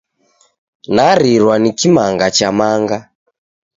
[0.95, 3.09] Narirwa ni kimanga cha manga.